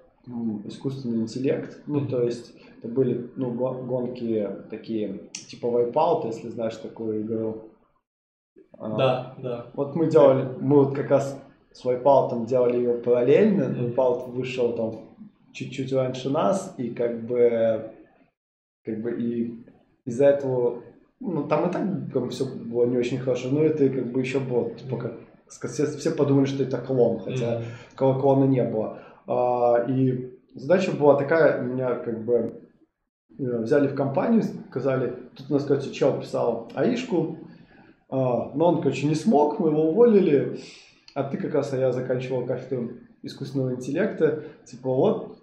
[0.66, 1.82] искусственный интеллект.
[1.88, 7.70] Ну, то есть это были ну, гонки такие, типа Wipeout, если знаешь такую игру.
[8.78, 9.66] А, да, да.
[9.74, 11.42] Вот мы делали, мы вот как раз
[11.72, 13.64] с Wipeout делали ее параллельно.
[13.64, 15.10] Wipeout вышел там
[15.54, 17.92] чуть-чуть раньше нас, и как бы,
[18.90, 19.64] как бы и
[20.06, 20.84] из-за этого,
[21.20, 24.40] ну, там и так как все было не очень хорошо, но это как бы еще
[24.40, 28.22] было, типа, как все, все подумали, что это клон, хотя mm-hmm.
[28.22, 29.00] клона не было.
[29.28, 32.62] А, и задача была такая, меня как бы
[33.38, 37.38] э, взяли в компанию, сказали, тут у нас, короче, чел писал аишку,
[38.10, 40.60] а, но он, короче, не смог, мы его уволили,
[41.14, 45.39] а ты как раз, а я заканчивал кафедру искусственного интеллекта, типа, вот,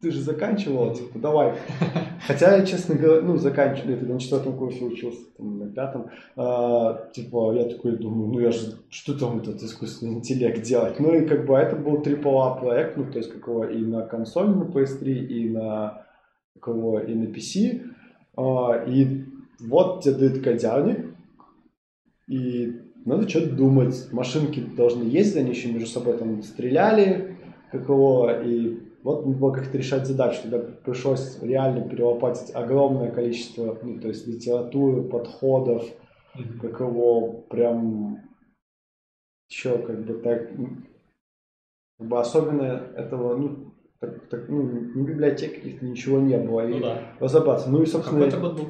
[0.00, 1.54] ты же заканчивал, типа, давай.
[2.26, 6.10] Хотя я, честно говоря, ну, заканчивал, я тогда на четвертом курсе учился, там, на пятом,
[6.36, 11.00] а, типа, я такой думаю, ну, я же, что там этот искусственный интеллект делать?
[11.00, 14.48] Ну, и как бы это был AAA проект, ну, то есть, какого и на консоли
[14.48, 16.06] на PS3, и на,
[16.54, 17.82] какого, и на PC,
[18.36, 19.24] а, и
[19.60, 21.06] вот тебе дают кодярник,
[22.28, 24.08] и надо что-то думать.
[24.12, 27.36] Машинки должны ездить, они еще между собой там стреляли,
[27.70, 30.42] какого, и вот надо было как-то решать задачу.
[30.42, 35.84] Тогда пришлось реально перелопатить огромное количество, ну, то есть литературы, подходов,
[36.34, 36.58] mm-hmm.
[36.60, 38.18] как его прям
[39.48, 40.50] еще как бы так,
[41.98, 46.62] как бы особенно этого, ну, так, так, ну, ни библиотек каких-то ничего не было.
[46.62, 47.12] Ну, и да.
[47.20, 47.70] разобраться.
[47.70, 48.24] Ну и, собственно...
[48.24, 48.66] Какой это год был?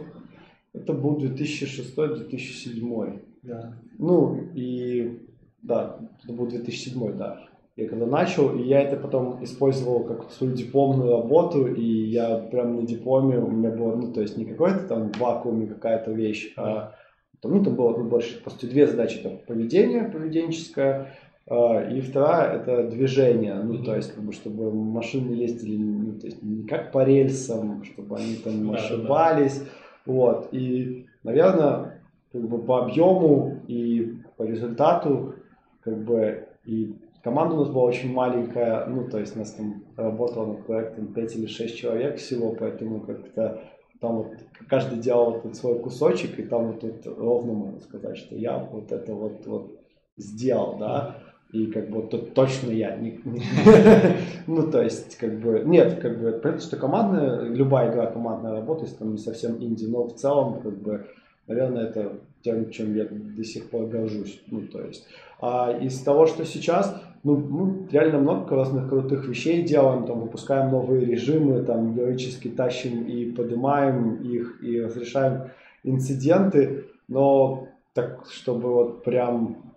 [0.75, 3.23] Это был 2006-2007.
[3.43, 3.79] Да.
[3.97, 5.19] Ну и
[5.63, 10.55] да, это был 2007, да я когда начал, и я это потом использовал как свою
[10.55, 14.89] дипломную работу, и я прям на дипломе у меня было, ну, то есть не какой-то
[14.89, 16.95] там вакуум, какая-то вещь, а
[17.43, 21.15] там, ну, там было ну, больше, просто две задачи, это поведение поведенческое,
[21.49, 26.27] а, и вторая это движение, ну, то есть, как бы, чтобы машины ездили, ну, то
[26.27, 29.63] есть, не как по рельсам, чтобы они там ошибались,
[30.07, 32.01] вот, и, наверное,
[32.33, 35.35] как бы по объему и по результату,
[35.83, 39.83] как бы, и Команда у нас была очень маленькая, ну, то есть у нас там
[39.97, 43.63] работало над проектом 5 или 6 человек всего, поэтому как-то
[44.01, 44.33] там вот
[44.69, 48.93] каждый делал вот свой кусочек, и там вот тут ровно можно сказать, что я вот
[48.93, 49.81] это вот, вот
[50.17, 51.17] сделал, да,
[51.53, 52.99] и как бы тут точно я.
[54.47, 58.85] Ну, то есть, как бы, нет, как бы, понятно, что командная, любая игра командная работа,
[58.85, 61.07] если там не совсем инди, но в целом, как бы,
[61.49, 64.41] наверное, это тем, чем я до сих пор горжусь.
[64.47, 65.09] Ну, то есть,
[65.41, 70.71] а из того, что сейчас, ну, мы реально много разных крутых вещей делаем, там, выпускаем
[70.71, 75.51] новые режимы, там, героически тащим и поднимаем их, и разрешаем
[75.83, 79.75] инциденты, но так, чтобы вот прям,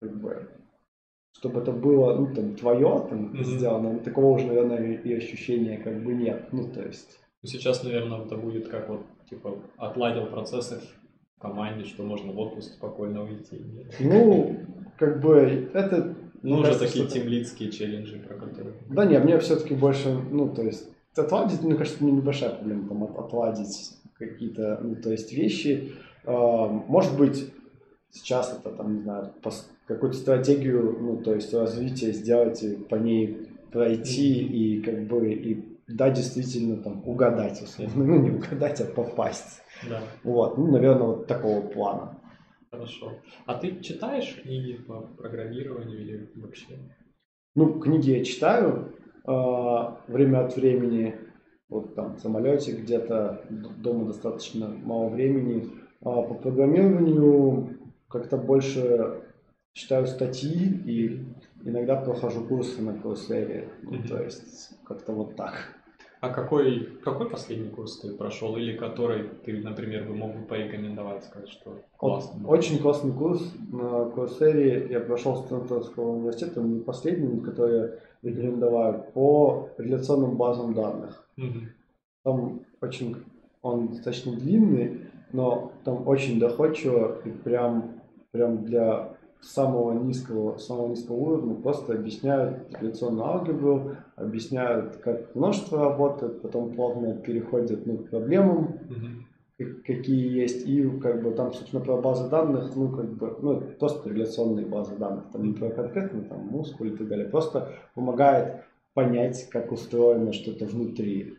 [0.00, 0.48] как бы,
[1.36, 3.44] чтобы это было, ну, там, твое, там, mm-hmm.
[3.44, 7.20] сделано, такого уже, наверное, и ощущения как бы нет, ну, то есть...
[7.44, 10.80] Сейчас, наверное, это будет как вот, типа, отладил процессы
[11.38, 13.60] команде, что можно в отпуск спокойно уйти.
[14.00, 14.56] Ну,
[14.98, 16.14] как бы это...
[16.42, 18.74] Ну, уже такие темлицкие челленджи, про которые...
[18.88, 23.04] Да нет, мне все-таки больше, ну, то есть, отладить, мне кажется, мне небольшая проблема, там,
[23.04, 25.92] отладить какие-то, ну, то есть, вещи.
[26.24, 27.52] А, может быть,
[28.10, 29.32] сейчас это, там, не знаю,
[29.86, 35.75] какую-то стратегию, ну, то есть, развития сделать и по ней пройти и, как бы, и,
[35.88, 38.04] да, действительно, там, угадать, условно.
[38.06, 39.62] Ну, не угадать, а попасть.
[39.88, 40.00] Да.
[40.24, 42.18] Вот, ну, наверное, вот такого плана.
[42.70, 43.12] Хорошо.
[43.46, 46.78] А ты читаешь книги по программированию или вообще?
[47.54, 48.92] Ну, книги я читаю
[49.24, 49.30] э,
[50.08, 51.16] время от времени.
[51.68, 55.70] Вот там в самолете где-то, дома достаточно мало времени.
[56.02, 59.22] А по программированию как-то больше
[59.72, 61.24] читаю статьи и
[61.64, 63.68] иногда прохожу курсы на Coursera.
[63.82, 65.75] Ну, то есть как-то вот так.
[66.26, 71.24] А какой, какой последний курс ты прошел или который ты, например, бы мог бы порекомендовать,
[71.24, 72.40] сказать, что классный?
[72.40, 72.50] Был?
[72.50, 74.90] Очень классный курс на Coursera.
[74.90, 77.90] Я прошел с Стэнфордского университета, не последний, который я
[78.22, 81.24] рекомендовал, по реляционным базам данных.
[81.36, 81.60] Угу.
[82.24, 83.16] Там очень,
[83.62, 85.02] он достаточно длинный,
[85.32, 88.00] но там очень доходчиво и прям,
[88.32, 89.15] прям для
[89.46, 97.14] самого низкого, самого низкого уровня просто объясняют дифференционную алгебру, объясняют, как множество работает, потом плавно
[97.14, 99.82] переходят ну, к проблемам, mm-hmm.
[99.86, 104.10] какие есть, и как бы там, собственно, про базы данных, ну, как бы, ну, просто
[104.10, 109.48] реляционные базы данных, там не про конкретно, там, мускул и так далее, просто помогает понять,
[109.50, 111.36] как устроено что-то внутри.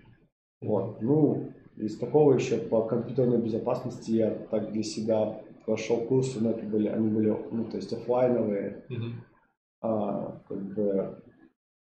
[0.61, 6.51] Вот, ну, из такого еще по компьютерной безопасности я так для себя прошел курсы, но
[6.51, 8.85] это были, они были, ну, то есть офлайновые.
[8.89, 9.05] Угу.
[9.81, 11.21] А, как бы,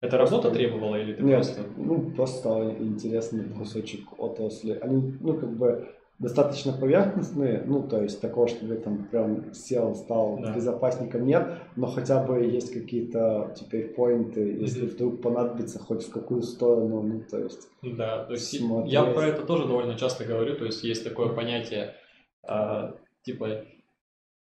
[0.01, 1.63] это работа требовала или ты Нет, просто?
[1.77, 4.77] ну, просто стало интересный кусочек отрасли.
[4.81, 10.37] Они, ну, как бы, достаточно поверхностные, ну, то есть такого, чтобы там прям сел, стал
[10.39, 10.55] да.
[10.55, 14.93] безопасником нет, но хотя бы есть какие-то теперь поинты, если mm-hmm.
[14.93, 17.67] вдруг понадобится хоть в какую сторону, ну, то есть...
[17.81, 18.93] Да, то есть смотреть.
[18.93, 21.95] я про это тоже довольно часто говорю, то есть есть такое понятие,
[22.43, 23.65] а, типа,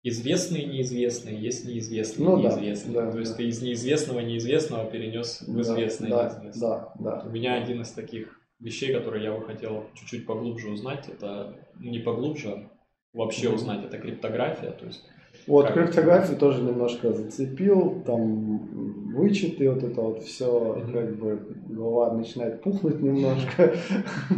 [0.02, 2.94] известные неизвестные, есть неизвестные ну, неизвестные.
[2.94, 3.36] Да, да, то есть да.
[3.36, 6.60] ты из неизвестного неизвестного перенес в известное да, неизвестное.
[6.60, 7.28] Да, да, да.
[7.28, 11.98] У меня один из таких вещей, которые я бы хотел чуть-чуть поглубже узнать, это не
[11.98, 12.70] поглубже, а
[13.12, 13.54] вообще mm-hmm.
[13.54, 15.04] узнать, это криптография, то есть
[15.46, 15.74] вот, как...
[15.74, 20.92] криптографию тоже немножко зацепил, там вычеты, вот это вот все, mm-hmm.
[20.92, 23.74] как бы голова начинает пухнуть немножко.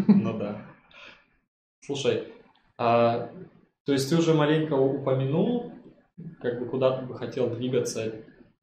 [0.09, 0.62] Ну да.
[1.80, 2.24] Слушай,
[2.78, 3.30] а,
[3.85, 5.72] то есть ты уже маленько упомянул,
[6.41, 8.12] как бы куда ты бы хотел двигаться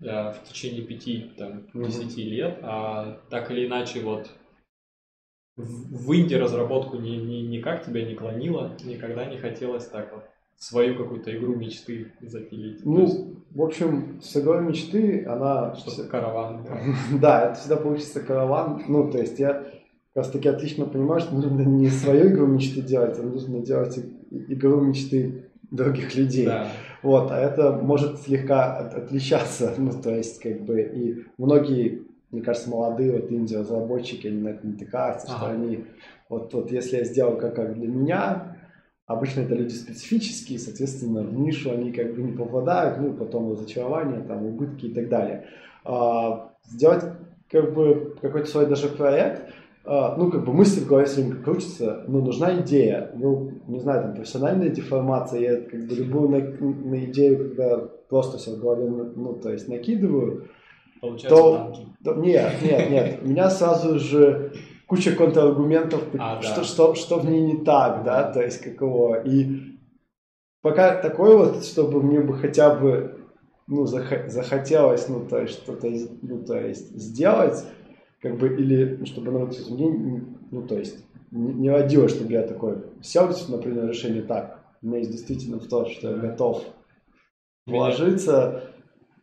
[0.03, 2.29] а, в течение пяти, там, десяти mm-hmm.
[2.29, 4.31] лет, а так или иначе вот
[5.57, 10.23] в инди разработку ни, ни, никак тебя не клонило, никогда не хотелось так вот
[10.57, 12.85] свою какую-то игру мечты запилить.
[12.85, 13.19] Ну, есть...
[13.51, 15.75] в общем, с игрой мечты она...
[15.75, 16.65] Что-то караван.
[17.19, 18.83] Да, это всегда получится караван.
[18.87, 19.65] Ну, то есть я как
[20.13, 23.97] раз таки отлично понимаю, что нужно не свою игру мечты делать, а нужно делать
[24.31, 26.45] игру мечты других людей.
[26.45, 26.67] Да.
[27.03, 29.73] Вот, а это может слегка от, отличаться.
[29.77, 32.01] Ну, то есть, как бы, и многие
[32.31, 35.37] мне кажется, молодые вот инди-разработчики, они на это натыкаются, ага.
[35.37, 35.85] что они,
[36.29, 38.57] вот, вот если я сделал как, как для меня,
[39.05, 44.21] обычно это люди специфические, соответственно, в нишу они как бы не попадают, ну, потом разочарование,
[44.21, 45.45] там, убытки и так далее.
[45.83, 47.03] А, сделать
[47.49, 49.53] как бы какой-то свой даже проект,
[50.17, 54.03] ну, как бы мысли в голове все время крутятся, но нужна идея, ну, не знаю,
[54.03, 57.77] там, профессиональная деформация, я как бы любую на, на идею, когда
[58.09, 60.49] просто все в голове, ну, то есть накидываю,
[61.01, 61.87] Получается то, танки.
[62.03, 63.19] То, нет, нет, нет.
[63.23, 64.53] У меня сразу же
[64.85, 66.63] куча контраргументов, а, что, да.
[66.63, 69.23] что, что в ней не так, да, то есть какого.
[69.23, 69.77] И
[70.61, 73.17] пока такой вот, чтобы мне бы хотя бы
[73.67, 75.87] ну, зах- захотелось, ну, то есть что-то,
[76.21, 77.63] ну, то есть сделать,
[78.21, 82.43] как бы, или ну, чтобы оно мне, ну, то есть не, не родилось, чтобы я
[82.43, 86.63] такой сел, например, решение так, у меня есть действительно в то, что я готов
[87.65, 88.63] вложиться,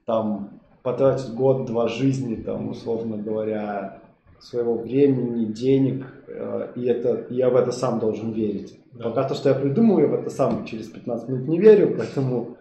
[0.04, 4.00] там, потратить год-два жизни, там, условно говоря,
[4.40, 8.78] своего времени, денег, э, и это, я в это сам должен верить.
[8.92, 9.04] Да.
[9.04, 12.56] Пока то, что я придумал, я в это сам через 15 минут не верю, поэтому,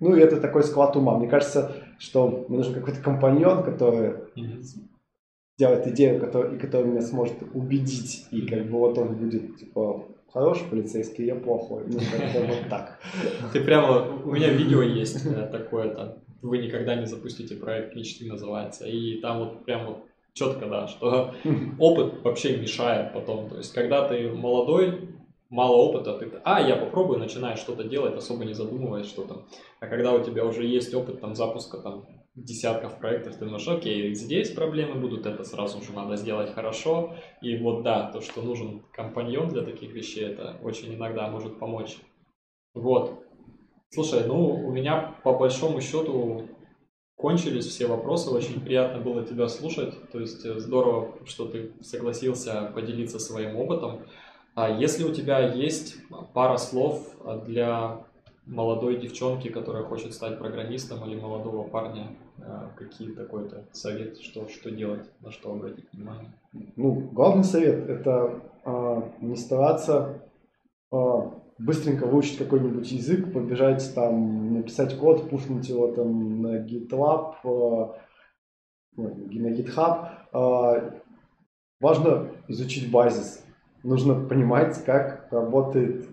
[0.00, 1.18] ну, это такой склад ума.
[1.18, 4.14] Мне кажется, что мне нужен какой-то компаньон, который
[5.54, 5.58] mm-hmm.
[5.58, 10.04] делает идею, который, и который меня сможет убедить, и как бы вот он будет, типа,
[10.32, 11.84] хороший полицейский, я плохой.
[11.86, 12.98] Ну, как вот так.
[13.52, 18.26] Ты прямо, у меня видео есть э, такое там, вы никогда не запустите проект мечты
[18.26, 18.86] называется.
[18.86, 21.34] И там вот прям вот четко, да, что
[21.78, 23.48] опыт вообще мешает потом.
[23.48, 25.08] То есть, когда ты молодой,
[25.48, 29.46] мало опыта, ты, а, я попробую, начинаешь что-то делать, особо не задумываясь, что там.
[29.80, 34.14] А когда у тебя уже есть опыт там запуска там десятков проектов, ты думаешь, окей,
[34.14, 37.14] здесь проблемы будут, это сразу же надо сделать хорошо.
[37.40, 41.96] И вот да, то, что нужен компаньон для таких вещей, это очень иногда может помочь.
[42.74, 43.22] Вот.
[43.90, 46.48] Слушай, ну, у меня по большому счету
[47.16, 48.30] кончились все вопросы.
[48.30, 49.94] Очень приятно было тебя слушать.
[50.10, 54.06] То есть э, здорово, что ты согласился поделиться своим опытом.
[54.56, 55.96] А если у тебя есть
[56.32, 57.08] пара слов
[57.46, 58.04] для
[58.46, 62.42] молодой девчонки, которая хочет стать программистом, или молодого парня, э,
[62.76, 66.32] какие такой-то совет, что, что делать, на что обратить внимание?
[66.76, 70.22] Ну, главный совет– это э, не стараться
[70.92, 70.96] э,
[71.58, 77.86] быстренько выучить какой-нибудь язык, побежать там, написать код, пушнуть его там на GitLab, э,
[78.96, 80.08] на GitHub.
[80.32, 81.00] Э,
[81.80, 83.44] важно изучить базис.
[83.82, 86.08] Нужно понимать, как работает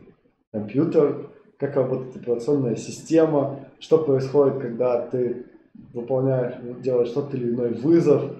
[0.51, 1.30] компьютер,
[1.61, 5.45] как работает операционная система, что происходит, когда ты
[5.93, 8.35] выполняешь, делаешь тот или иной вызов,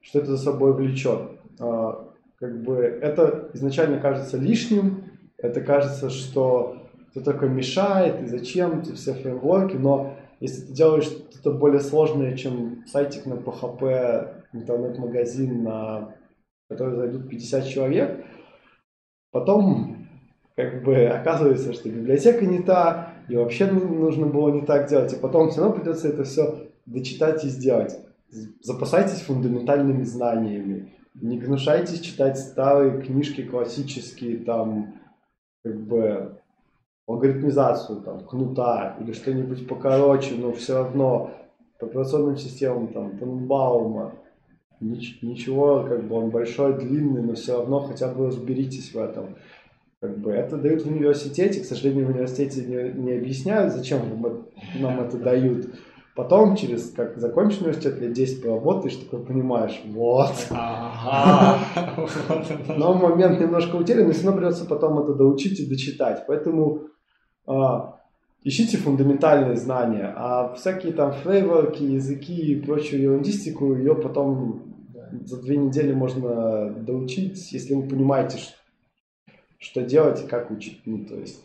[0.00, 1.20] что это за собой влечет.
[1.58, 1.94] Э,
[2.38, 5.02] как бы это изначально кажется лишним,
[5.36, 11.04] это кажется, что это только мешает, и зачем эти все фреймворки, но Если ты делаешь
[11.04, 16.14] что-то более сложное, чем сайтик на PHP, интернет-магазин, на
[16.68, 18.24] который зайдут 50 человек,
[19.32, 19.99] потом
[20.68, 25.16] как бы оказывается, что библиотека не та, и вообще нужно было не так делать, и
[25.16, 27.98] потом все равно придется это все дочитать и сделать.
[28.62, 34.94] Запасайтесь фундаментальными знаниями, не гнушайтесь читать старые книжки классические, там,
[35.64, 36.38] как бы,
[37.06, 41.32] алгоритмизацию, там, кнута или что-нибудь покороче, но все равно
[41.78, 44.14] по операционным системам, там, Тенбаума,
[44.80, 49.36] ничего, как бы он большой, длинный, но все равно хотя бы разберитесь в этом.
[50.00, 54.00] Как бы это дают в университете, к сожалению, в университете не, не объясняют, зачем
[54.78, 55.66] нам это дают.
[56.16, 60.32] Потом, через как закончишь университет, лет 10 поработаешь, такой понимаешь, вот.
[62.76, 66.24] Но момент немножко утерян, но все равно придется потом это доучить и дочитать.
[66.26, 66.84] Поэтому
[67.46, 68.00] а,
[68.42, 74.62] ищите фундаментальные знания, а всякие там фрейворки, языки и прочую ерундистику, ее потом
[75.24, 78.59] за две недели можно доучить, если вы понимаете, что
[79.82, 80.80] делать и как учить.
[80.86, 81.44] Ну, то есть,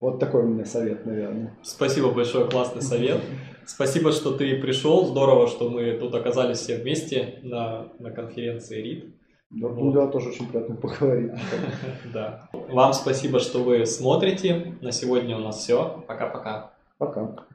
[0.00, 1.56] вот такой у меня совет, наверное.
[1.62, 3.20] Спасибо большое, классный совет.
[3.64, 5.06] Спасибо, что ты пришел.
[5.06, 9.16] Здорово, что мы тут оказались все вместе на, на конференции РИД.
[9.50, 9.92] Да, вот.
[9.94, 11.32] было тоже очень приятно поговорить.
[12.12, 12.48] Да.
[12.52, 14.76] Вам спасибо, что вы смотрите.
[14.80, 16.04] На сегодня у нас все.
[16.06, 16.72] Пока-пока.
[16.98, 17.36] Пока.